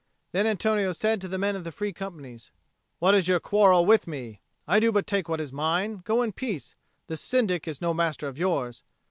Then 0.31 0.47
Antonio 0.47 0.93
said 0.93 1.21
to 1.21 1.27
the 1.27 1.37
men 1.37 1.55
of 1.55 1.63
the 1.63 1.71
Free 1.71 1.93
Companies, 1.93 2.49
"What 2.97 3.13
is 3.13 3.27
your 3.27 3.39
quarrel 3.39 3.85
with 3.85 4.07
me? 4.07 4.41
I 4.67 4.79
do 4.79 4.91
but 4.91 5.05
take 5.05 5.29
what 5.29 5.39
is 5.39 5.53
mine. 5.53 5.97
Go 6.03 6.23
in 6.23 6.31
peace. 6.31 6.73
This 7.05 7.21
Syndic 7.21 7.67
is 7.67 7.81
no 7.81 7.93
master 7.93 8.27
of 8.27 8.39
yours." 8.39 8.81